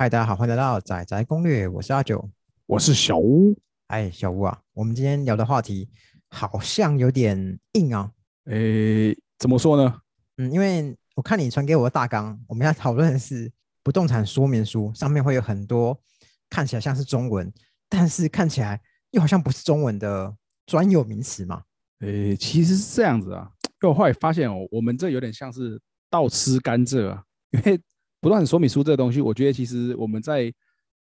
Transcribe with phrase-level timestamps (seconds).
[0.00, 2.26] 嗨，大家好，欢迎来到仔仔攻略，我是阿九。
[2.64, 3.54] 我是小屋。
[3.88, 5.90] 哎，小吴啊，我们今天聊的话题
[6.30, 8.10] 好像有点硬啊。
[8.46, 10.00] 诶，怎么说呢？
[10.38, 13.52] 嗯，因为我看你传给我的大纲，我们要讨论的是
[13.82, 16.00] 不动产说明书，上面会有很多
[16.48, 17.52] 看起来像是中文，
[17.86, 18.80] 但是看起来
[19.10, 21.62] 又好像不是中文的专有名词嘛。
[21.98, 27.78] 诶，其实是这样子啊，因为我后来发现哦，我们这有点像是倒吃甘蔗啊，因为
[28.20, 30.52] 不动产说明书这个东西，我觉得其实我们在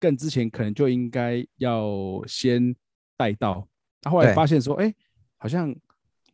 [0.00, 2.74] 更之前可能就应该要先
[3.16, 3.66] 带到，
[4.02, 4.92] 那后来对发现说，哎，
[5.36, 5.74] 好像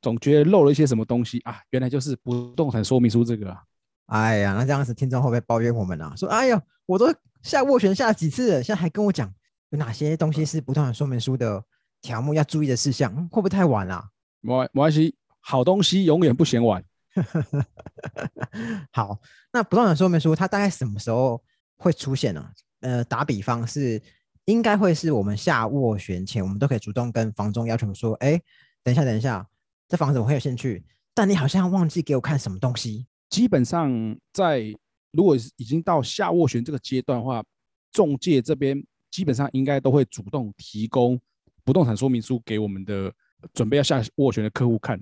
[0.01, 3.62] 总觉得漏了一些什么东西啊，原来就是不动产说明书这个啊。
[4.06, 6.14] 哎呀，那这样子听众会不会抱怨我们啊？
[6.16, 9.30] 说，哎呀，我都下斡旋下了几次了，现在还跟我讲
[9.70, 11.62] 有哪些东西是不动产说明书的
[12.01, 14.02] 条目要注意的事项，嗯会不会太晚了、
[14.40, 16.82] 没关没关系，好东西永远不嫌晚。
[18.93, 19.19] 好，
[19.52, 21.43] 那不动产说明书它大概什么时候
[21.77, 22.51] 会出现呢？
[22.80, 24.01] 呃，打比方是
[24.45, 28.41] 应该会是我们下斡旋前，我们都可以主动跟房东要求说，哎，
[28.82, 29.47] 等一下，等一下，
[29.88, 33.07] 这房子我很有兴趣，但你好像忘记给我看什么东西。
[33.29, 34.75] 基本上在
[35.10, 37.43] 如果已经到下斡旋这个阶段的话，
[37.91, 41.21] 中介这边基本上应该都会主动提供
[41.65, 43.13] 不动产说明书给我们的
[43.52, 44.99] 准备要下斡旋的客户看，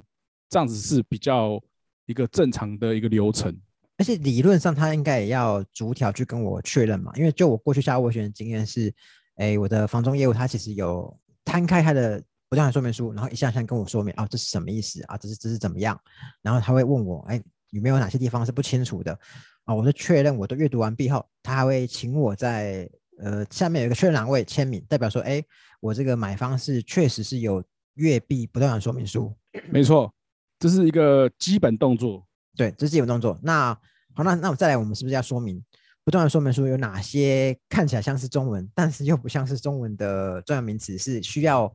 [0.49, 1.63] 这样子是比较
[2.07, 3.55] 一个正常的一个流程。
[3.99, 8.93] 而且理论上他应该也要逐条去跟我确认嘛，因为就我过去下斡旋的经验是，
[9.37, 15.99] 哎，我的房中业务他其实有摊开他的不动产说明书，然后一项项跟我说明啊，这是什么意思啊，这是这是怎么样，
[16.43, 19.19] 然后他会问我，哎，有没有哪些地方是不清楚的
[19.65, 19.75] 啊？
[19.75, 22.87] 我就确认我都阅读完毕后，他还会请我在
[23.19, 25.43] 呃下面有一个确认栏位签名，代表说，哎，
[25.81, 29.35] 我这个买方是确实是有阅毕不动产说明书，
[29.71, 30.13] 没错，
[30.59, 32.27] 这是一个基本动作。
[32.57, 33.39] 对，这是基本动作。
[33.43, 33.75] 那
[34.15, 35.63] 好，那那我再来，我们是不是要说明
[36.05, 41.71] 不断的说明书有哪些看起来像是中文， 但是又不像是中文的专有名词，是需要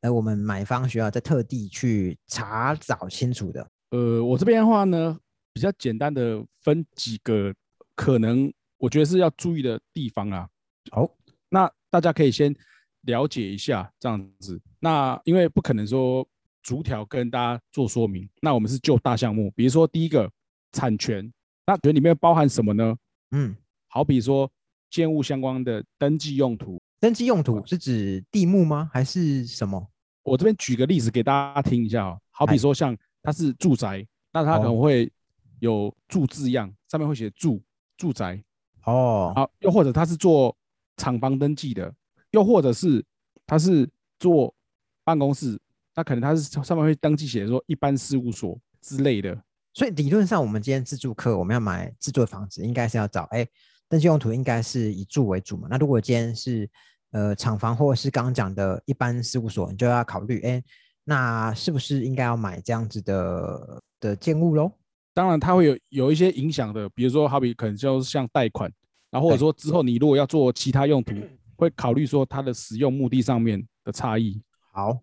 [0.00, 3.68] 呃我们买方需要在特地去查找清楚的。
[3.90, 5.18] 呃，我这边的话呢，
[5.52, 7.52] 比较简单的分几个
[7.94, 10.48] 可能我觉得是要注意的地方啊。
[10.90, 11.06] 好，
[11.50, 12.54] 那大家可以先
[13.02, 14.58] 了解一下这样子。
[14.80, 16.26] 那因为不可能说
[16.62, 20.30] 逐条跟大家做说明，那我们是就大项目，比如说第一个
[20.72, 21.30] 产权，
[21.66, 22.96] 那权里面包含什么呢？
[23.32, 23.56] 嗯，
[23.88, 24.50] 好比说
[24.90, 26.80] 建物相关的登记用途。
[27.00, 28.88] 登记用途是指地目吗？
[28.92, 29.84] 还是什么？
[30.22, 35.10] 我这边举个例子给大家听一下哦，好比嗨说像它是住宅，那它可哦能会
[35.58, 37.60] 有住字样，上面会写住
[37.96, 38.40] 住宅。
[38.84, 40.56] 哦，好，又或者它是做
[40.96, 41.92] 厂房登记的，
[42.30, 43.04] 又或者是
[43.46, 43.88] 它是
[44.20, 44.54] 做
[45.02, 45.58] 办公室，
[45.94, 49.36] 那可能他是上面会登记写说一般事务所之类的。
[49.74, 53.46] 所以理论上，我们今天自住客我们要买自住的房子，应该是要找哎
[53.88, 55.68] 登记用途应该是以住为主嘛。
[55.70, 56.68] 那如果今天是
[57.12, 60.62] 呃厂房或者是刚刚讲的一般事务所，你就要考虑哎，
[61.04, 64.72] 那是不是应该要买这样子的的建物喽？
[65.14, 68.72] 当然，它会有有一些影响的，比如说好比可能就是像贷款，
[69.10, 71.14] 然后或者说之后你如果要做其他用途，
[71.56, 74.42] 会考虑说它的使用目的上面的差异。
[74.72, 74.98] 好，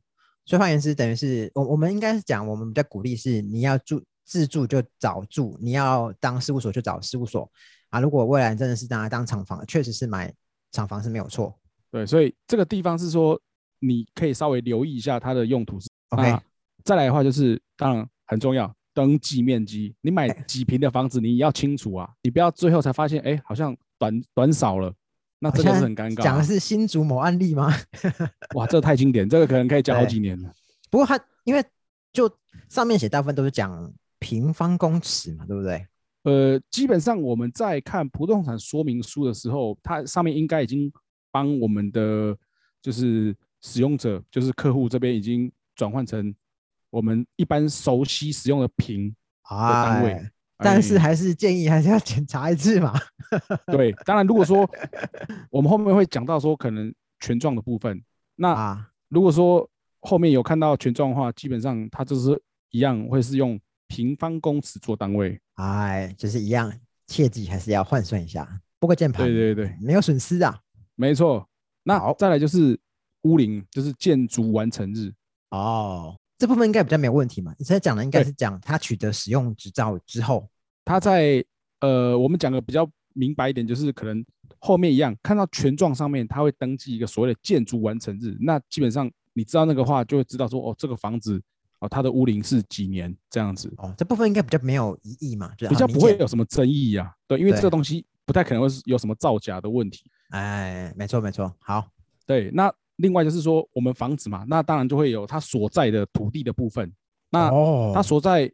[0.45, 7.49] 所以换言之，等于是我我们应该是讲，我们比较鼓励是你要住自住就找住，你要当事务所就找事务所
[7.89, 7.99] 啊。
[7.99, 10.33] 如果未来真的是拿来当厂房，确实是买
[10.71, 11.57] 厂房是没有错。
[11.91, 13.39] 对，所以这个地方是说
[13.79, 15.87] 你可以稍微留意一下它的用途是。
[16.09, 16.43] OK，那
[16.83, 19.95] 再来的话就是，当然很重要，登记面积。
[20.01, 24.93] 你买哎几平的房子，你要清楚啊，你不要最后才发现，哎，好像短短少了，
[25.39, 26.23] 那真的是很尴尬、啊。
[26.23, 27.73] 讲的是新竹某案例吗？
[28.55, 30.51] 哇，这个太经典，这个可能可以讲好对几年了。
[30.89, 31.63] 不过它因为
[32.11, 32.29] 就
[32.67, 35.87] 上面写大部分都是讲平方公尺嘛，对不对？
[36.23, 40.91] 呃，基本上我们在看不动产说明书的时候，它上面应该已经
[41.31, 42.35] 帮我们的
[42.81, 46.35] 就是使用者，就是客户这边已经转换成
[46.89, 49.15] 我们一般熟悉使用的平
[49.49, 52.93] 单位哎，但是哎还是建议还是要检查一次嘛。
[53.67, 54.69] 对，当然如果说
[55.49, 58.01] 我们后面会讲到说可能权状的部分，
[58.35, 59.67] 那啊，如果说
[60.01, 62.41] 后面有看到权状的话，基本上它就是
[62.71, 65.39] 一样会是用平方公尺做单位。
[65.55, 66.71] 哎，就是一样，
[67.07, 68.47] 切记还是要换算一下，
[68.79, 70.59] 拨个键盘，对对对，没有损失啊。
[70.95, 71.45] 没错。
[71.83, 72.79] 那好再来就是
[73.23, 75.11] 屋龄，就是建筑完成日。
[75.49, 77.53] 哦，这部分应该比较没有问题嘛。
[77.59, 80.49] 你现在讲的应该是讲他取得使用执照之后，
[80.85, 81.43] 他在
[81.81, 84.25] 呃，我们讲的比较明白一点，就是可能
[84.57, 88.37] 后面一样，看到权状上面，他会登记一个所谓的建筑完成日。
[88.39, 91.41] 那基本上你知道那个话，就会知道说，哦，这个房子
[91.79, 100.09] 哦，它的屋龄是几年这样子，哦，这部分应该比较没有疑义嘛，就是比较不会有什么争议呀、对，因为这对个东西不太可能会是有什么造假的问题。
[100.29, 101.87] 哎，没错没错，好，
[102.25, 106.91] 对，那另外就是说，我们房子嘛，那当然就会有它所在的土地的部分。
[107.31, 108.51] 那哦它所在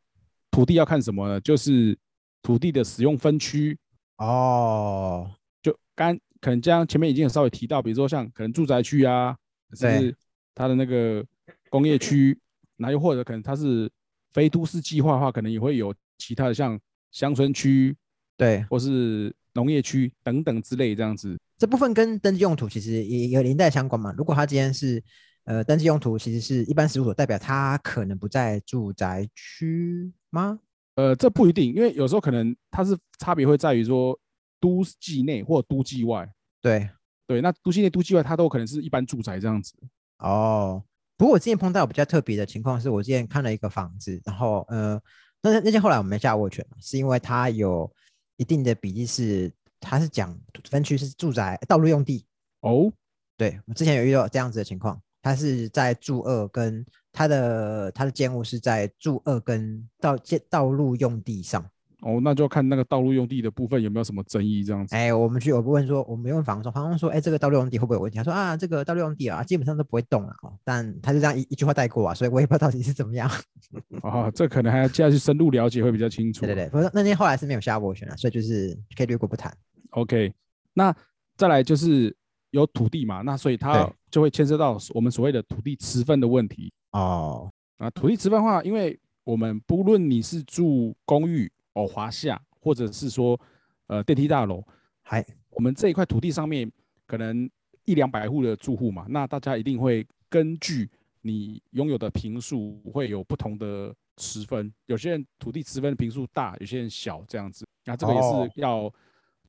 [0.52, 1.42] 土地要看什么呢？
[1.42, 1.98] 就是
[2.42, 3.78] 土地的使用分区。
[4.18, 5.30] 哦，
[5.62, 9.36] 就刚可能这样前面已经有稍微提到，比如说像可能住宅区啊，
[9.80, 10.16] 对是
[10.54, 11.26] 它的那个
[11.70, 12.38] 工业区，
[12.78, 13.92] 那又或者可能它是
[14.32, 16.80] 非都市计划的话，可能也会有其他的像
[17.12, 17.96] 乡村区
[18.38, 21.38] 对，或是农业区等等之类这样子。
[21.58, 24.14] 这部分跟登记用途其实也有连带相关嘛。
[24.18, 25.04] 如果他今天是
[25.46, 30.60] 呃登记用途，其实是一般事务所，代表他可能不在住宅区吗？
[30.96, 34.18] 呃，这不一定，因为有时候可能它是差别会在于说
[34.62, 36.26] 都记内或都记外。
[36.62, 36.90] 对，
[37.28, 39.74] 对，那都记内、都记外，它都可能是一般住宅这样子。
[40.20, 40.82] 哦，
[41.18, 44.98] 不过我之前碰到比较特别的情况是，我之前看了一个房子，然后呃，
[45.42, 47.92] 那那件后来我没下握拳，是因为它有
[48.38, 49.52] 一定的比例是，
[49.86, 50.36] 它是讲
[50.70, 52.26] 分区是住宅道路用地，
[52.62, 52.92] 哦，
[53.38, 61.64] 对我之前有遇到这样子的情况，它是在住二跟它的它的建物是在住二跟道建道路用地上。
[62.02, 64.96] 哦，那就要看那个道路用地的部分有没有什么争议这样子。
[64.96, 68.18] 哎，我们去我问说，我们问房东，房东说，哎，这个道路用地会不会有问题？
[68.18, 70.54] 他说啊，这个道路用地啊，基本上都不会动了哦。
[70.64, 73.28] 但他就这样一一句话带过啊，所以我也不知道到底是怎么样。
[74.04, 76.46] 哦，这可能还要接下去深入了解会比较清楚。
[76.46, 79.52] 对对对，不过那天后来是没有下斡旋了，所以就是可以略过不谈。
[79.96, 80.34] OK，
[80.74, 80.94] 那
[81.38, 82.16] 再来就是
[82.52, 86.72] 有土地嘛，那所以它就会牵涉到我们所谓的土地持分的问题。
[86.92, 87.90] 哦，啊。
[87.92, 93.40] 土地持分的话，因为我们不论你是住公寓、哦华夏，或者是说
[93.88, 94.62] 呃电梯大楼，
[95.02, 96.70] 还我们这一块土地上面
[97.08, 97.50] 可能
[97.86, 100.90] 一两百户的住户嘛，那大家一定会根据
[101.22, 108.50] 你拥有的平数会有不同的持分，有些人土地持分的平数大，有些人小这样子，那这个也哦。
[108.54, 108.94] 是要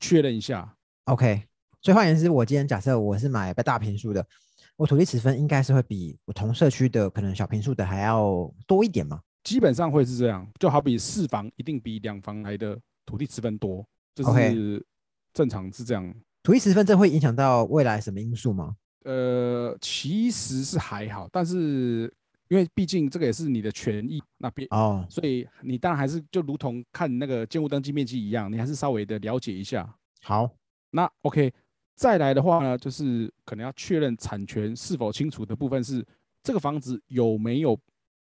[0.01, 0.77] 确认一下。
[1.05, 1.45] OK。
[1.83, 4.27] 所以换言之，我今天假设我是买被大平数的，
[4.75, 9.21] 我土地持分应该是会比我同社区的可能小平数的还要多一点嘛？
[9.45, 14.85] 基本上会是这样，就好比四房一定比两房来的土地持分多，这 OK 是
[15.33, 16.13] 正常是这样。
[16.43, 18.75] 土地持分这会影响到未来什么因素吗？
[19.05, 22.13] 呃，其实是还好，但是
[22.49, 29.89] 因为毕竟这个也是你的权益，那边哦，所以你当然还是就如同看那个建物登记面积一样，你还是稍微的了解一下。
[30.23, 30.51] 好，
[30.91, 31.53] 那 OK，
[31.95, 36.07] 再来的话呢，就是可能要确认产权是否清楚的部分是
[36.43, 37.79] 这个房子有没有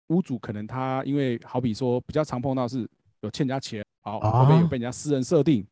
[0.09, 2.89] 屋主可能他因为好比说比较常碰到是
[3.21, 5.67] 有欠人家钱，好会不会有哦被人家私人设定，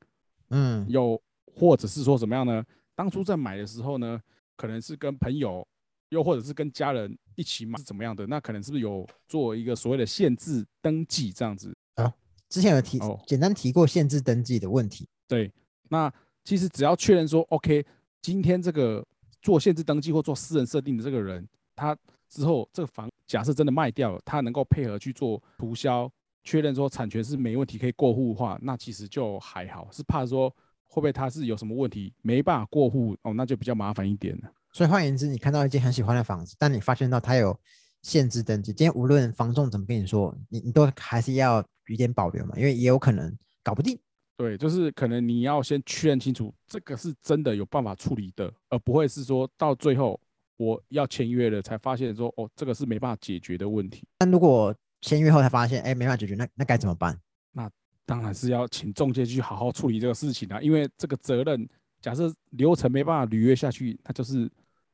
[0.51, 1.21] 嗯，有
[1.55, 2.65] 或者是说怎么样呢？
[2.95, 4.21] 当初在买的时候呢，
[4.57, 5.67] 可能是跟朋友，
[6.11, 8.27] 又或者是跟家人一起买是怎么样的？
[8.27, 11.75] 那可能是不是有做一个所谓的限制登记这样子？
[11.95, 12.13] 啊
[12.49, 15.09] 之前有提哦简单提过限制登记的问题。
[15.27, 15.51] 对，
[15.89, 16.13] 那
[16.45, 17.83] 其实只要确认说，OK，
[18.21, 19.03] 今天这个
[19.41, 21.97] 做限制登记或做私人设定的这个人，他
[22.29, 26.11] 之后这个房假设真的卖掉了，他能够配合去做涂销，
[26.45, 29.89] 确认说产权是没问题可以过户的话，那其实就还好。
[29.91, 30.51] 是怕说
[30.85, 34.53] 会不会他是有什么问题没办法过户哦，那就比较麻烦一点了。
[34.73, 37.59] 所以换言之，你看到一间很喜欢的房子，但你发现到它有
[38.03, 41.65] 限制登记，今天无论房仲怎么跟你说，你你都还是要有
[41.95, 43.99] 一点保留嘛，因为也有可能搞不定。
[44.37, 50.19] 对，就是可能你要先确认清楚，这个是真的有办法处理的，而不会是说到最后
[50.57, 54.05] 我要签约了才发现说，哦，这个是没办法解决的问题。
[54.19, 57.17] 但如果签约后才发现，哎，没办法解决，那那该怎么办？
[57.53, 57.71] 那
[58.07, 61.69] 当然是要请中介去好好处理这个事情啊，因为这个责任，
[62.01, 64.51] 假设流程没办法履约下去，那就是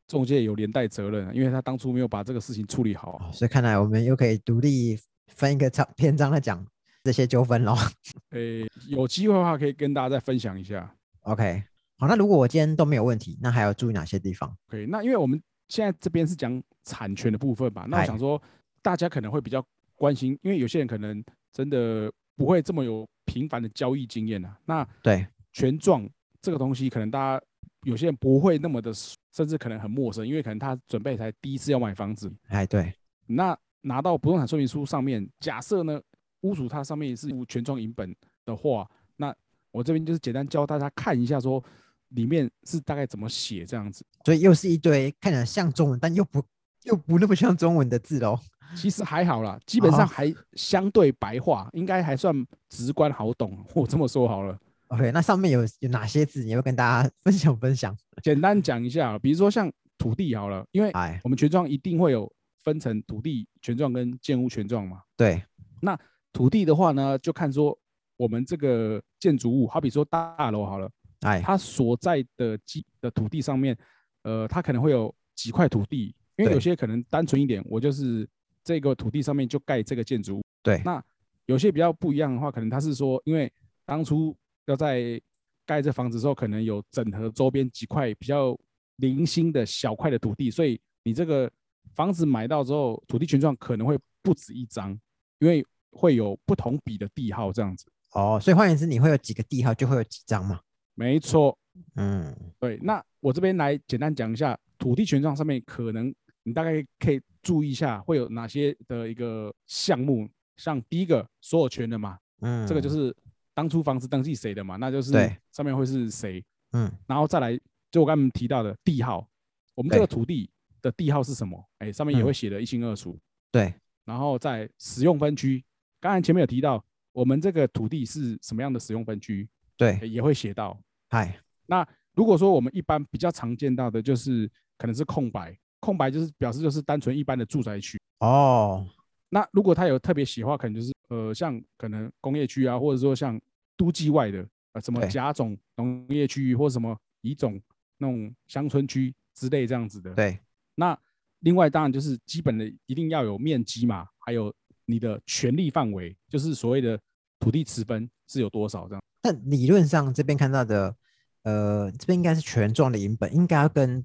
[0.09, 6.67] 中介有连带责任啊，因为他当初没有把这个事情处理好所以看来我们又可以独立分一个章篇章来讲
[7.05, 7.77] 这些纠纷喽。
[8.33, 10.93] 诶、有机会的话可以跟大家再分享一下。
[11.21, 11.63] OK，
[11.99, 18.41] 好，那如果我今天都没有问题，那还要注意哪些地方？OK，那因为我们现在这边是讲产权的部分嘛，那我想说
[18.81, 19.63] 大家可能会比较
[19.95, 21.23] 关心，因为有些人可能
[21.53, 24.59] 真的不会这么有频繁的交易经验啊。
[24.65, 26.09] 那对，权状
[26.41, 27.45] 这个东西，可能大家
[27.89, 28.93] 有些人不会那么的，
[29.33, 32.31] 甚至可能很陌生，因为可能他准备才第一次要买房子。
[32.49, 32.93] 哎，对，
[33.27, 35.99] 那拿到不动产说明书上面，假设呢
[36.43, 38.15] 屋主他上面是全装影本
[38.45, 39.35] 的话，那
[39.73, 41.65] 我这边就是简单教大家看一下，说
[42.11, 44.05] 里面是大概怎么写这样子。
[44.25, 46.43] 所以又是一堆看起来像中文，但又不
[46.85, 48.39] 又不那么像中文的字喽。
[48.77, 53.65] 其实还好啦，基本上哦还相对白话，应该还算直观好懂。
[53.75, 56.43] 我这么说好了，OK，那上面有有哪些字？
[56.43, 57.97] 你要跟大家分享分享？
[58.23, 62.31] 简单讲一下，比如说像土地好了，因为哎，我们权状一定会有
[62.65, 65.03] 分成土地权状跟建屋权状嘛。
[65.17, 65.43] 对，
[65.83, 65.99] 那
[66.33, 67.79] 土地的话呢，就看说
[68.17, 70.91] 我们这个建筑物，好比说大楼好了，
[71.21, 73.77] 哎，它所在的基的土地上面，
[74.23, 78.27] 呃，它可能会有几块土地，因为有些可能单纯一点，我就是
[78.65, 80.43] 这个土地上面就盖这个建筑物。
[80.63, 81.03] 对，那
[81.45, 83.53] 有些比较不一样的话，可能它是说，因为
[83.85, 84.35] 当初
[84.73, 85.21] 要在
[85.67, 88.59] 盖这房子的时候，可能有整合周边几块比较
[88.97, 91.51] 零星的小块的土地，所以你这个
[91.95, 94.99] 房子买到之后，土地权状可能会不止一张，
[95.39, 97.87] 因为会有不同笔的地号这样子。
[98.13, 100.61] 哦，所以换言之，你会有几个地号，就会有几张嘛。
[100.95, 101.57] 没错，
[101.97, 102.79] 嗯，对。
[102.83, 113.15] 那我这边来简单讲一下土地权状上面可能你大概可以注意一下会有哪些的一个项目，像第一个所有权的嘛，嗯，这个就是
[113.59, 115.37] 当初房子登记谁的嘛，那就是对。
[115.51, 117.59] 上面会是谁，嗯，然后再来
[117.91, 119.29] 就我刚才提到的地号，
[119.75, 120.49] 我们这个土地
[120.81, 121.61] 的地号是什么？
[121.79, 122.27] 哎，上面也嗯。
[122.27, 123.19] 会写的一清二楚。
[123.51, 123.75] 对，
[124.05, 125.65] 然后在使用分区，
[125.99, 130.79] 刚才前面有提到我们这个土地是什么样的使用分区，对，也会写到。
[131.09, 131.37] 嗨，
[131.67, 131.85] 那
[132.15, 138.01] 如果说我们一般比较常见到的就是可能是空白，空白就是表示就是单纯一般的住宅区。
[138.21, 138.87] 哦，
[139.31, 143.41] 那如果他有特别喜欢，可能就是呃像可能工业区啊，或者说像
[143.77, 147.61] 都计外的呃什么甲种农业区域或什么乙种
[147.99, 150.15] 那种乡村区之类这样子的。
[150.15, 150.39] 对，
[150.75, 150.99] 那
[151.41, 154.55] 另外当然就是基本的一定要有面积嘛，还有
[154.87, 156.99] 你的权利范围，就是所谓的
[157.39, 159.03] 土地持分是有多少这样。
[159.21, 160.97] 但理论上这边看到的，
[161.43, 164.05] 呃，这边应该是权状的影本，应该要跟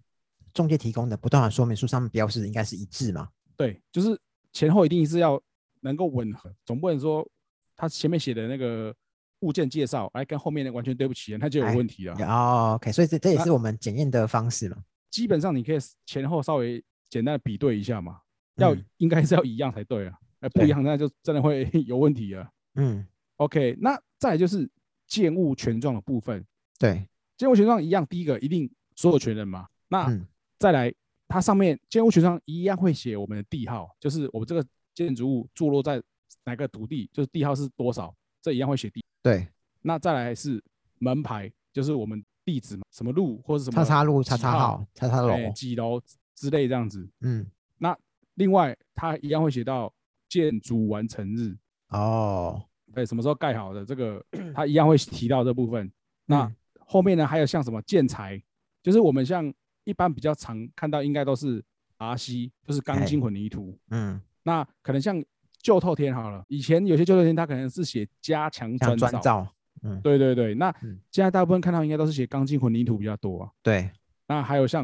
[0.53, 3.29] 中介提供的不动产说明书上面标示的应该是一致嘛？
[3.55, 4.19] 对，就是
[4.53, 5.41] 前后一定是要
[5.81, 7.27] 能够吻合，总不能说
[7.75, 8.95] 他前面写的那个
[9.39, 12.13] 物件介绍，哎，跟后面的完全对不起，那就有哎问题了。
[12.25, 14.77] 哦，OK，所以这这也是我们检验的方式嘛？
[15.09, 18.19] 基本上你可以前后稍微简单的比对一下嘛，
[18.55, 22.49] 要、嗯应该是要一样才对啊，哎，不一样那就真的会 有问题了。
[22.75, 23.05] 嗯
[23.37, 24.69] ，OK，那再来就是
[25.07, 26.45] 建物权状的部分，
[26.79, 27.07] 对，
[27.37, 30.25] 建物权状一样，第一个一定所有权人嘛，那嗯，
[30.57, 30.93] 再来
[31.33, 34.63] 它上面建物学上一样会写我们的地号，就是我们这个
[34.93, 35.99] 建筑物坐落在
[36.43, 39.03] 哪个土地，就是地号是多少，这一样会写地。
[39.23, 39.47] 对，
[39.81, 40.63] 那再来是
[40.99, 45.99] 门牌，就是我们地址嘛，什么路或者什么叉叉路、叉叉号、叉叉楼，哎几楼
[46.35, 47.09] 之类这样子。
[47.21, 47.43] 嗯，
[47.79, 47.97] 那
[48.35, 49.91] 另外，它一样会写到
[50.29, 52.63] 建筑完成日，哦，
[52.93, 54.23] 对，什么时候盖好的，这个
[54.53, 55.91] 它一样会提到这部分。
[56.27, 58.39] 那嗯后面呢，还有像什么建材，
[58.83, 59.51] 就是我们像
[59.83, 61.63] 一般比较常看到，应该都是
[61.97, 63.77] RC，就是钢筋哎混凝土。
[63.89, 65.23] 嗯，那可能像
[65.61, 70.53] 旧透天好了，以前有些旧透天它可能是写加强像砖造，砖造，嗯，对对对。
[70.55, 73.51] 那嗯现在大部分看到应该都是写钢筋混凝土比较多啊。
[73.61, 73.89] 对，
[74.27, 74.83] 那还有像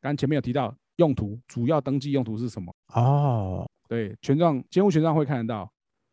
[0.00, 2.74] 刚刚前面有提到用途，主要登记用途是什么？
[2.94, 5.70] 哦，对，权状建物权状会看得到。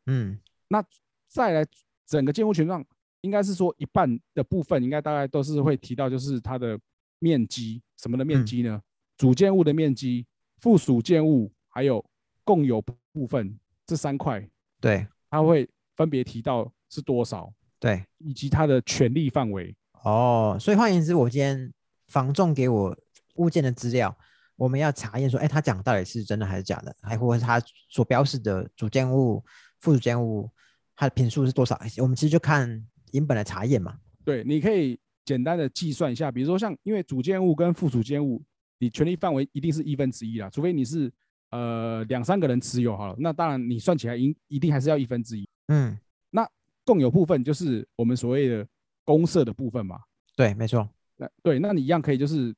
[0.08, 0.84] 嗯，那
[1.28, 1.66] 再来
[2.08, 2.84] 整个建物权状，
[3.22, 6.78] 应该是说一半的部分，应该大概都是会提到，就是它的
[7.20, 8.82] 面积，什么的面嗯积呢？
[9.18, 10.26] 主建物的面积、
[10.60, 12.04] 附属建物还有
[12.44, 12.82] 共有
[13.12, 14.46] 部分这三块，
[14.80, 19.76] 对，它会分别提到是多少，对，以及它的权利范围。
[20.04, 21.72] 哦，所以换言之，我今天
[22.08, 22.98] 房仲给我
[23.36, 24.18] 物件的资料，
[24.56, 29.44] 我们要查验说，哎，他讲到底是真的还是假的，还或者是他所标示的主建物、
[29.80, 30.50] 附属建物，
[30.96, 31.80] 它的平数是多少？
[32.02, 34.00] 我们其实就看影本来查验嘛。
[34.26, 38.42] 对，你可以简单的计算一下，比如说像因为主建物跟附属建物，
[38.80, 41.12] 你权利范围一定是一分之一啦，除非你是
[41.52, 45.48] 呃两三个人持有好了，那当然你算起来应一定还是要一分之一。
[45.68, 45.98] 嗯，
[46.30, 46.48] 那
[46.86, 48.68] 共有部分就是我们所谓的
[49.04, 50.00] 公社的部分嘛。
[50.36, 50.90] 对，没错。
[51.18, 52.54] 那对，那你一样可以就是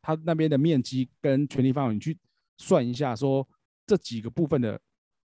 [0.00, 2.16] 它那边的面积跟权利范围，你去
[2.56, 3.46] 算一下，说
[3.86, 4.80] 这几个部分的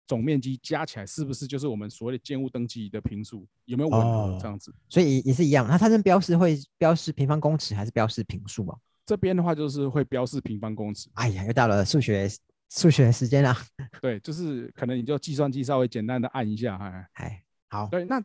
[0.10, 4.74] 总面积加起来是不是就是我们所谓的建物登记的平数有没有吻合哦这样子？
[4.90, 8.76] 所以也也是一样，那它这标示会标示平方公尺还是标示平数啊？
[9.06, 12.28] 这边的话就是会标示平方公尺，哎呀，又到了数学
[12.70, 13.56] 数学时间啦。
[14.02, 18.20] 对，就是可能你就计算机稍微简单的按一下，哎，哎，好，对，那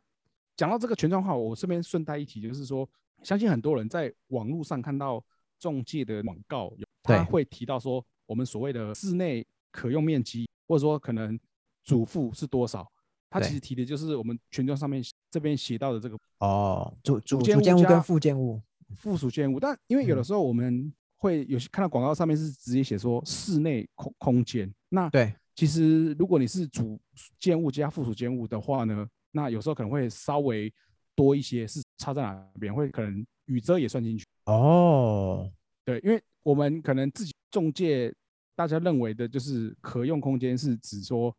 [0.56, 2.88] 讲到这个权状化，我这边顺带一提，就是说，
[3.22, 5.22] 相信很多人在网络上看到
[5.58, 11.38] 中介的广告，有他会提到说，我们所谓的室内可用面积，或者说可能
[11.84, 12.90] 主妇是多少，
[13.30, 18.60] 他其实提的就是我们权状上面这边写到的这个哦，主主主建物物跟加附建物，
[18.96, 20.24] 附属建物，但因为有的嗯。
[20.24, 27.00] 时候我们会有些看到广告上面是直接写说室内空空间，那对，其实如果你是主
[27.38, 30.72] 建物加附属建物的话呢，那有时候可能会稍微
[31.14, 32.74] 多一些，是差在哪边？
[32.74, 34.24] 会可能雨遮也算进去。
[34.46, 35.50] 哦，
[35.84, 38.14] 对，因为我们可能自己中介
[38.54, 41.34] 大家认为的就是可用空间是指说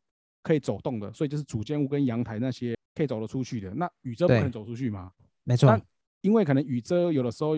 [0.46, 3.74] 可以走动的，所以就是主建物跟阳台那些可以走得出去的。
[3.74, 5.12] 那雨遮不能走出去吗？
[5.44, 5.82] 没错那，
[6.22, 7.56] 因为可能雨遮有的时候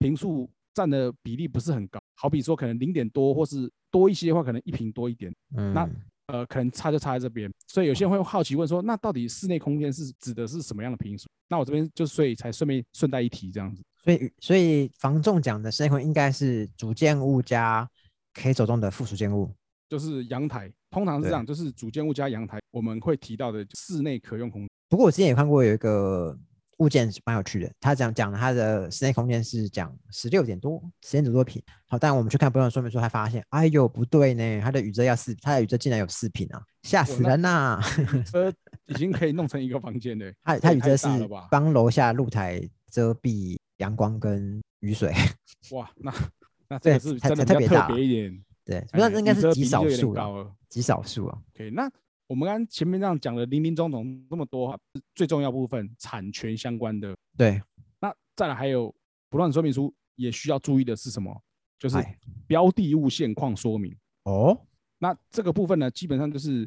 [0.00, 5.88] 平数占的比例不是很高，好比说可能零点多或是多一些的话，可能一平多一点，嗯，那
[6.26, 7.48] 呃，可能差就差在这边。
[7.68, 11.28] 所以有些人会好奇问说，那到底室内空间是指的是什么样的平数？
[11.48, 13.80] 那我这边就所以才顺便顺带一提这样子。
[14.02, 17.88] 所以所以房仲讲的室内空间应该是主建物加
[18.32, 19.48] 可以走动的附属建物。
[19.88, 24.68] 就是阳台，通常是这对样，就是主建物加阳台，我们会提到的室内可用空间。
[24.88, 26.36] 不过我之前也看过有一个
[26.78, 31.62] 物件蛮有趣的，他讲讲他的室内空间是讲十六点多，十点多平。
[31.86, 37.80] 好，但我们去看不动产说明书，还发现，哎呦不对呢，他的雨遮要四，他的雨遮竟然有四平啊，吓死那人呐、
[38.26, 38.52] 车
[38.86, 41.06] 已经可以弄成一个房间了，它这也太它雨遮是？
[41.50, 42.60] 帮楼下露台
[42.90, 45.12] 遮蔽阳光跟雨水。
[45.72, 46.12] 哇，那
[46.68, 48.44] 那这个是真的特别大特别一点。
[48.64, 50.56] 对，不知道哎雨遮应该是极少数了。
[50.68, 51.38] 极少数啊。
[51.54, 51.90] OK，那
[52.26, 54.78] 我们刚刚前面这样讲的林林总总这么多哈，
[55.14, 57.60] 最重要部分产权相关的，对，
[58.00, 58.94] 那再来还有
[59.28, 61.38] 不动产说明书也需要注意的是什么？
[61.78, 63.94] 就是哎标的物现况说明。
[64.22, 64.58] 哦，
[64.98, 66.66] 那这个部分呢，基本上就是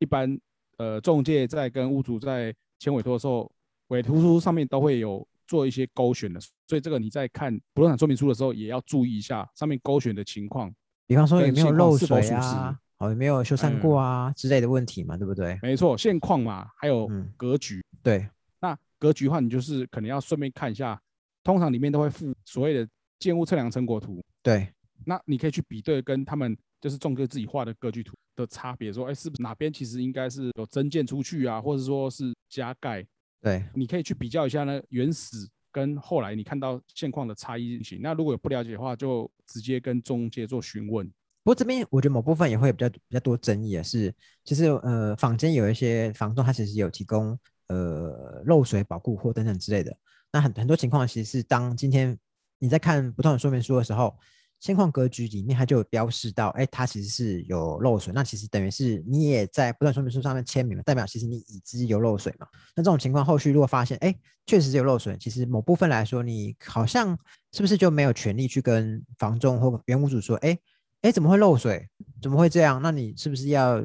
[0.00, 0.36] 一般
[0.78, 3.50] 呃中介在跟屋主在签委托的时候，
[3.88, 10.74] 委托书上面都会有做一些勾选的，所以这个你在看不动产说明书的时候，也要注意一下上面勾选的情况。
[11.08, 13.80] 比方说有跟没有漏水啊，哦有没有修缮嗯。
[13.80, 15.58] 过啊之类的问题嘛，对不对？
[15.60, 17.32] 没错，现况嘛，还有嗯。
[17.36, 17.82] 格局。
[18.02, 18.28] 对，
[18.60, 21.00] 那格局的话，你就是可能要顺便看一下，
[21.42, 22.88] 通常里面都会附所谓的
[23.18, 24.72] 建物测量成果图，对，
[25.06, 33.04] 那你可以去比对跟他们就是中介自己画的格局图的差别，说，哎，是不是哪边其实应该是有增建出去啊，或者说是加盖，
[33.40, 38.00] 对，你可以去比较一下呢原始跟后来你看到现况的差异性。
[38.02, 41.06] 那如果有不了解的话，就直接跟中介做询问。
[41.44, 49.96] 不过这边我觉得某部分也会比较比较多争议也是，其实呃坊间有一些房东他其实有提供呃漏水保护或等等之类的。
[50.30, 52.18] 那很很多情况其实是当今天
[52.58, 54.14] 你在看不同的说明书的时候，
[54.60, 58.12] 现况格局里面它就有标示到，哎，它其实是有漏水。
[58.12, 62.46] 那其实等于是你也在不动产说明书上面签名了，代表其实你已知有漏水嘛。
[62.74, 64.14] 那这种情况后续如果发现，哎，
[64.46, 67.16] 确实是有漏水，其实某部分来说，你好像
[67.52, 70.58] 是不是就没有权利去跟房仲或原屋主说，哎。
[71.02, 71.88] 哎，怎么会漏水？
[72.20, 72.82] 怎么会这样？
[72.82, 73.80] 那你是不是要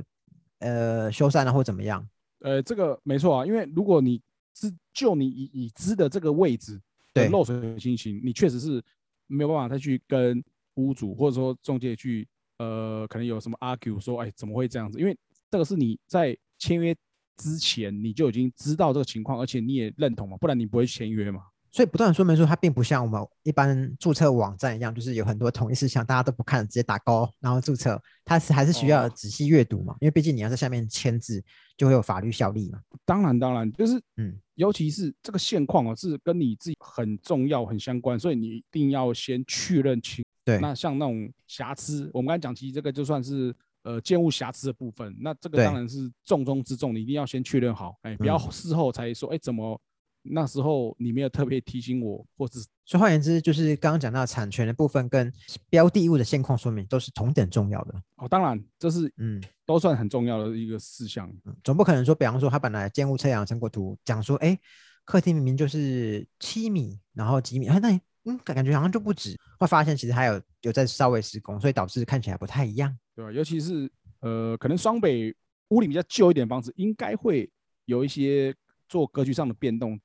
[0.57, 2.03] 呃修缮啊，或怎么样？
[2.39, 4.19] 呃，这个没错啊，因为如果你
[4.55, 6.73] 是就你已已知的这个位置
[7.13, 8.83] 的对漏水情形，你确实是
[9.27, 10.43] 没有办法再去跟
[10.75, 14.99] 屋主或者说中介去呃，可能有什么 argue 说，哎，怎么会这样子？
[14.99, 15.17] 因为
[15.49, 16.95] 这个是你在签约
[17.37, 21.41] 之前你就已经知道这个情况，而且你也认同嘛，不然你不会签约嘛。
[21.71, 31.43] 所以不断说明说它并不像我们一般注册网站一样，就是有很多同一事项大家都不看，直接打勾然后注册，它是还是需要哦仔细阅读嘛，因为毕竟你要在下面签字，
[31.75, 32.79] 就会有法律效力嘛。
[33.03, 40.23] 当然，当然，就是嗯，尤其是这个现况哦，是跟你自己很重要、很相关，所以你一定要先确认清。
[40.45, 49.79] 对，那像那种瑕疵，我们刚才讲，其实这个就算是呃建物瑕疵的部分，那这个对当然是重中之重，你一定要先确认好，哎，不要嗯事后才说，哎，怎么
[50.21, 55.31] 那时候你没有特别提醒我，或者是所以换言之，就是刚刚讲到产权的部分跟
[55.69, 57.95] 标的物的现况说明都是同等重要的。
[58.17, 61.29] 哦，当然这是嗯，都算很重要的一个事项。
[61.45, 64.57] 嗯总不可能说，比方说他本来建物测量成果图讲说，哎，
[65.05, 72.95] 客厅明明就是七米，然后几米，哎，那你嗯感感觉好像就不止，会发现其实还有有在稍微施工，所以导致看起来不太一样。
[73.15, 73.31] 对吧？
[73.31, 73.89] 尤其是
[74.21, 75.35] 呃，可能双北
[75.69, 77.49] 屋里比较旧一点的房子，应该会
[77.85, 78.53] 有一些
[78.87, 79.99] 做格局上的变动，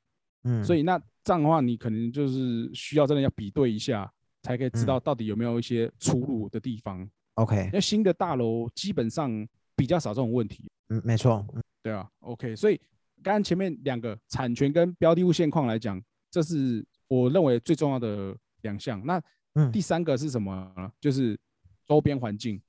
[0.45, 4.11] 嗯，所以那这样的话，你可能就是需要真的要比对一下，
[4.43, 7.09] 才可以知嗯道到底有没有一些出入的地方。
[7.35, 12.77] OK，因为新的大楼基本上比较少这种问题，嗯，没错，嗯对啊，OK，所以
[13.23, 19.05] 刚刚前面两个产权跟标的物现况来讲，这是我认为最重要的两项。
[19.05, 19.21] 那
[19.55, 20.93] 嗯第三个是什么呢？
[21.01, 21.39] 就是
[21.87, 22.61] 周边环境。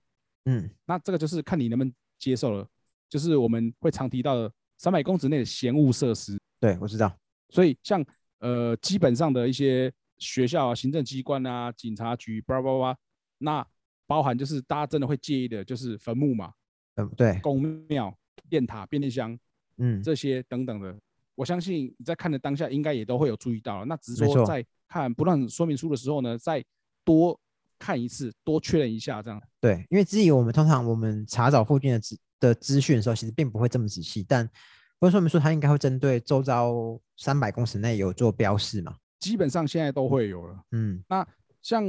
[0.46, 2.68] 嗯，那这个就是看你能不能接受了，
[3.08, 6.40] 就是我们会常提到的三百公尺内的闲物设施。
[6.60, 7.16] 对我知道，
[7.50, 8.04] 所以像
[8.40, 12.98] 呃基本上的一些学校啊、行政机关啊、警察局，叭叭叭，
[13.38, 13.68] 那
[14.08, 16.52] 包含就是大家真的会介意的，就是坟墓嘛、
[16.96, 18.18] 嗯，对，公庙、
[18.50, 19.38] 电塔、变电箱
[19.78, 20.98] 嗯，这些等等的。
[21.40, 23.86] 我相信你在看的当下，应该也都会有注意到了。
[23.86, 26.62] 那只是说在看不断说明书的时候呢，再
[27.06, 27.40] 多
[27.80, 38.98] 看一次，多确认一下，这样对，因为至于我们通常我们查找附近的资的资讯的时候，其实并不会这么仔细，但不过说明书它应该会针对周遭三百公尺内有做标示嘛。
[39.22, 40.62] 基本上现在都会有了。
[40.72, 41.26] 嗯，那
[41.62, 41.82] 像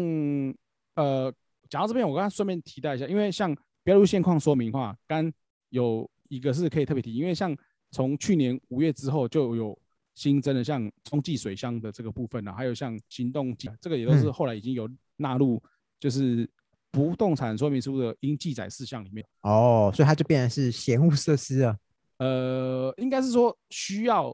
[0.94, 1.34] 呃，
[1.68, 5.32] 讲到这边，我刚刚顺便提到一下，因为像标路现况说明的话，刚
[5.70, 7.56] 有一个是可以特别提，因为像
[7.90, 9.79] 从去年五月之后就有
[10.14, 15.62] 新增的像中继水箱的这个部分啊，还有像行动机，这个也都是嗯后来已经有纳入，
[15.98, 16.48] 就是
[16.90, 19.26] 不动产说明书的应记载事项里面。
[19.42, 21.79] 哦，所以它就变成是闲物设施了，
[22.18, 24.29] 呃，应该是说需要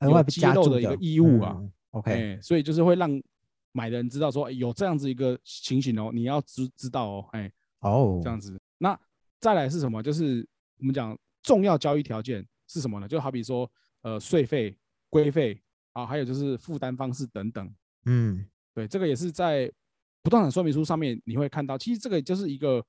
[0.00, 1.56] 额外被有揭加露的一个义务啊。
[1.58, 3.10] 嗯 OK，哎、所以就是会让
[3.72, 8.60] 买的人知道说，哎有这样子一个情形哦，你要知知道哦，哎、哦，这样子。
[8.76, 8.96] 那
[9.40, 10.02] 再来是什么？
[10.02, 10.46] 就是
[10.78, 13.08] 我们讲重要交易条件是什么呢？
[13.08, 13.68] 就好比说，
[14.02, 14.76] 呃，税费、
[15.08, 15.60] 规费
[15.94, 17.74] 啊，还有就是负担方式等等。
[18.04, 19.70] 嗯，对，这个也是在
[20.22, 21.76] 不动产说明书上面你会看到。
[21.76, 22.84] 其实这个就是一个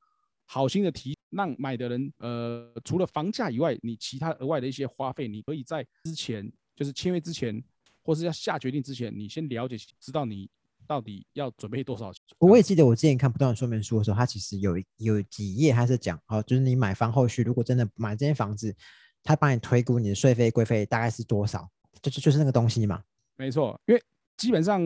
[0.46, 7.64] 好心的提，让买的人呃，除了房价以外，你其他额外的一些花费，你可以在之前，就是签约之前，
[8.04, 10.50] 或是要下决定之前，你先了解，知道你
[10.88, 12.22] 到底要准备多少钱。
[12.40, 18.76] 我也记得我之前看不断说明书的时候，它其实有有几页它是讲哦，就是你买房后续如果真的买这间房子，
[19.24, 21.70] 它帮你推估你的税费、规费大概是多少，
[22.02, 23.04] 就就就是那个东西嘛。
[23.36, 24.04] 没错，因为
[24.38, 24.82] 基本上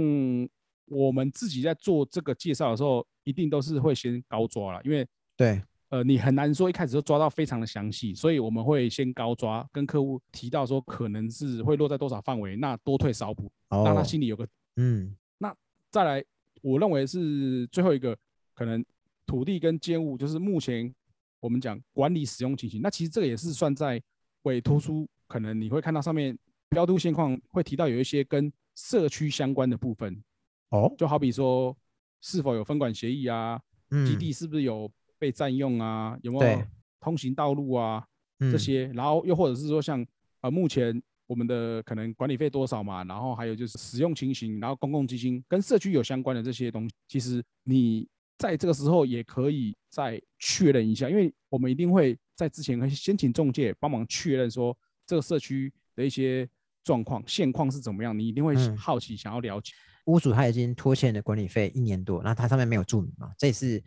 [0.88, 14.48] 我们自己在做这个介绍的时候，一定都是会先高抓了，因为对，呃，你很难说一开始就抓到非常的详细，所以我们会先高抓，跟客户提到说可能是会落在多少范围，那多退少补，让他哦，心里有个。
[14.76, 15.56] 嗯，那
[15.90, 16.24] 再来，
[16.62, 18.18] 我认为是最后一个
[18.54, 18.84] 可能
[19.26, 20.94] 土地跟建物，就是目前
[21.40, 24.02] 我们讲管理使用情形，那其实这个也是算在
[24.44, 26.38] 委托书，可能你会看到上面
[26.70, 30.24] 标度现况会提到有一些跟社区相关的部分，
[30.70, 31.76] 哦，就好比说
[32.22, 33.58] 是否有分管协议啊，
[33.90, 36.64] 基嗯，地是不是有被占用啊，有没有
[37.00, 38.06] 通行道路啊
[38.40, 40.06] 嗯这，些，然后又或者是说像
[40.42, 56.50] 呃目前我们的可能管理费多少嘛，然后还有就是使用情形，然后公共基金跟社区有相关的这些东西，其实你在这个时候也可以再确认一下，因为我们一定会在之前可以先请中介帮忙确认说这个社区的一些
[56.84, 59.74] 状况现况是怎么样，你一定会嗯好奇想要了解。
[60.06, 63.82] 屋主他已经拖欠了管理费一年多，那他上面没有注明嘛，这也是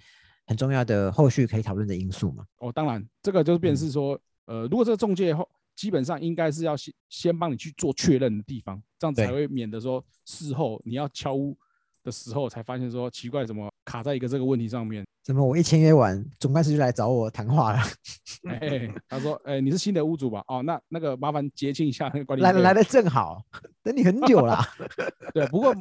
[0.47, 2.47] 很重要的后续可以讨论的因素嘛。
[2.59, 11.55] 哦，当然，这个就是变嗯成是说，呃，如果这个中介后基本上应该是要先先帮你去做确认的地方，这样子才对会免得说事后你要敲屋
[12.07, 15.05] 的时候才发现说奇怪，怎么卡在一个这个问题上面？
[15.25, 17.81] 怎么我一签约完，总干事就来找我谈话了？
[18.49, 20.41] 哎、他说，哎、你是新的屋主吧？
[20.47, 23.43] 哦，那那个麻烦结清一下那个管理费来来的正好，
[23.83, 24.63] 等你很久了。
[25.35, 25.75] 对，不过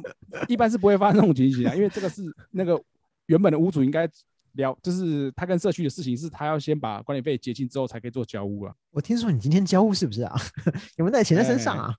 [0.48, 2.78] 一般是不会发生这种情形啊，因为这个是那个
[3.26, 4.08] 原本的屋主应该
[4.54, 8.74] 聊，就是他跟社区的事情是他要先把管理费结清之后才可以做交屋啊。
[8.90, 10.34] 我听说你今天交屋是不是啊？
[10.98, 11.94] 有没有带钱在身上啊？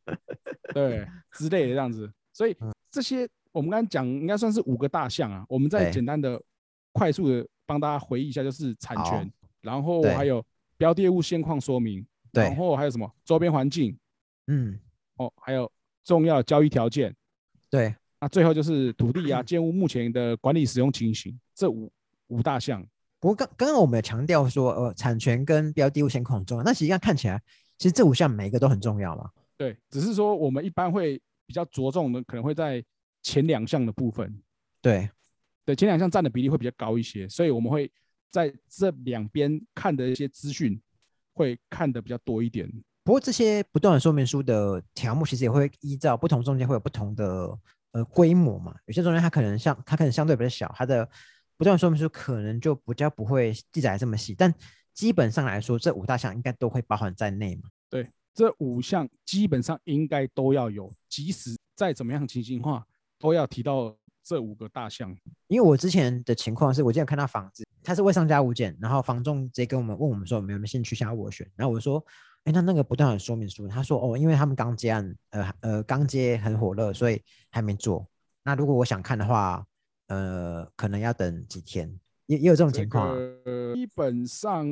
[0.74, 2.12] 对之类的这样子。
[2.34, 6.42] 所以嗯这些我们刚刚讲应该算是五个大项啊，我们再对简单的、
[6.92, 9.32] 快速的帮大家回忆一下，就是产好权，
[9.62, 10.44] 然后对还有
[10.78, 13.98] 标的物现况说明，然对，后还有什么周边环境
[14.48, 14.80] 嗯，
[15.18, 15.72] 哦，还有
[16.04, 17.16] 重要交易条件。
[17.70, 21.92] 对，那最后就是土地嗯啊、 建物目前的管理使用情形，这五
[22.28, 22.86] 五大项。
[23.20, 26.64] 不过刚刚刚我们有强调说，呃，产权跟标的物现况很重要。
[26.64, 27.42] 那实际上看起来，
[27.78, 29.30] 其实这五项每一个都很重要嘛。
[29.58, 32.82] 对，只是说我们一般会比较着重的，可能会在
[33.22, 34.42] 前两项的部分。
[34.82, 35.10] 对，
[35.66, 37.92] 对，前两项占的比例会比较高一些，所以我们会
[38.30, 40.80] 在这两边看的一些资讯
[41.34, 42.72] 会看的比较多一点。
[43.04, 47.58] 不过这些不断的说明书的条目，其实也会依照不同中间会有不同的
[47.92, 48.76] 呃规模嘛。
[48.86, 51.10] 有些中间它可能像它可能相对比较小，它的
[51.56, 54.54] 不断说明书可能就比较不会记载这么细，但
[54.94, 57.70] 基本上来说，这五大项应该都会包含在内嘛。
[57.90, 62.86] 对这五项基本上应该都要有，即使再怎么样情形化，
[63.20, 65.16] 都要提到这五个大项。
[65.48, 72.04] 因为我之前的情况是我之前有看到房子，它是未上加物件，然后房仲直接跟我们问我们说有没有兴趣想要我选，然后我说，
[72.44, 78.08] 哎，那那个不断的说明书，他说哦，因为他们刚接案，呃呃刚接很火热，所以还没做。
[78.44, 79.66] 那如果我想看的话，
[80.08, 83.16] 呃，可能要等几天，也也有这种情况啊。
[83.44, 84.66] 个基本上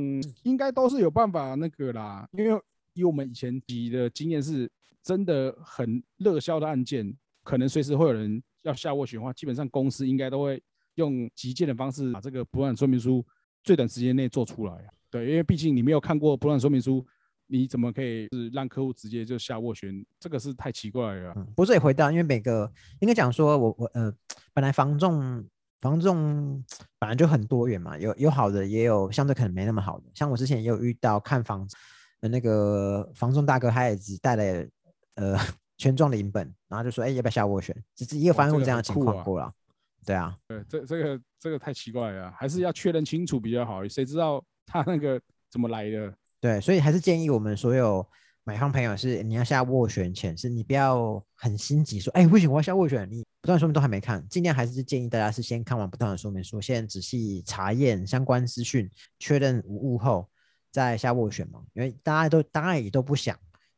[0.44, 2.62] 应该都是有办法那个啦，因为
[2.94, 4.72] 以我们以前比的经验是，
[5.04, 7.14] 真的很热销的案件，
[7.46, 10.62] 可能随时会有人要下斡旋的话，基本上公司应该都会
[10.96, 13.24] 用急件的方式把这个不断说明书
[13.64, 14.74] 最短时间内做出来。
[15.12, 17.06] 对，因为毕竟你没有看过不断说明书，
[17.48, 20.06] 你怎么可以是让客户直接就下斡旋？
[20.20, 21.34] 这个是太奇怪了。
[21.36, 24.12] 嗯，不是也回到，因为每个应该讲说我我呃，
[24.52, 25.48] 本来房仲
[25.80, 26.64] 房仲
[26.98, 30.06] 本来就很多元嘛，有有好的，也有相对可能没那么好的。
[30.14, 31.76] 像我之前也有遇到看房子
[32.20, 34.68] 的那个房仲大哥，他也只带了
[35.16, 35.38] 呃
[35.78, 39.52] 全幢的银本，然后就说哎、要不要下斡旋，只是也有哇这个发生过这样的情况过了。
[40.06, 43.88] 对啊，对，这这个这个太奇怪了啊，还是要确认清楚比较好。
[43.88, 46.14] 谁知道他那个 怎么来的？
[46.40, 48.08] 对，所以还是建议我们所有
[48.44, 60.30] 买方朋友是你要下斡旋前，是你不要很心急说，哎，不行，我要下斡旋，你不断说明都还没看，尽量还是建议大家是先看完不断的说明书，先仔细查验相关资讯，确认无误后
[60.72, 63.36] 再下斡旋嘛，因为大家都当然也都不想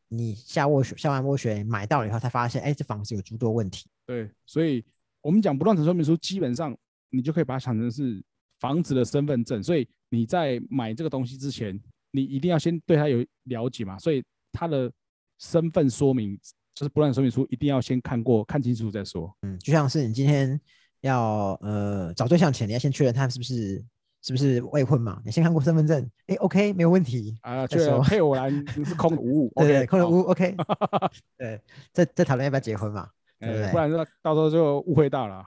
[0.09, 3.87] 你下斡旋，下完斡旋买到了以后才发现，哎，这房子有诸多问题。
[4.05, 4.83] 对，所以
[5.21, 6.75] 我们讲不动产说明书，基本上
[7.09, 8.23] 你就可以把它想成是
[8.59, 11.77] 房子的身份证，所以你在买这个东西之前，
[12.11, 14.91] 你一定要先对它有了解嘛，所以它的
[15.39, 16.39] 身份说明
[16.73, 19.35] 就是不断说明书，一定要先看过看清楚再说。
[19.41, 20.59] 嗯，就像是你今天
[21.01, 23.83] 要呃找对象前，你要先确认他是不是
[24.27, 28.51] 是不是未婚嘛，你先看过身份证，哎，OK，没有问题啊，确认配偶栏
[28.83, 30.53] 是空的无误，对 对，空的无误，OK，
[31.39, 31.61] 对，
[31.93, 33.09] 再再讨论要不要结婚嘛，
[33.39, 33.71] 对不对？
[33.71, 33.89] 不然
[34.21, 35.45] 到时候就误会大了。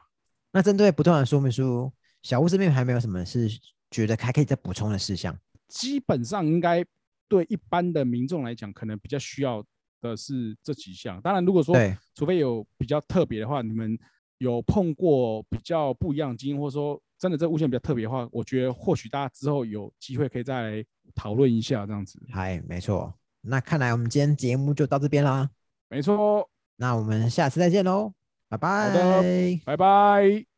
[0.50, 3.46] 那针对不断的说明书，小屋这边还没有什么是
[3.90, 5.38] 觉得还可以再补充的事项？
[5.68, 6.82] 基本上应该
[7.28, 9.62] 对一般的民众来讲，可能比较需要
[10.00, 11.20] 的是这几项。
[11.20, 11.76] 当然，如果说
[12.14, 13.98] 除非有比较特别的话，你们
[14.40, 22.18] 有碰过比较不一样的经验，或者说真的这物件比较特别的话，我觉得或许大家之后有机会可以再来讨论一下这样子。
[22.30, 23.12] 嗨，没错。
[23.42, 25.50] 那看来我们今天节目就到这边啦。
[25.88, 26.48] 没错。
[26.76, 28.12] 那我们下次再见喽。
[28.48, 30.49] 拜拜，拜拜。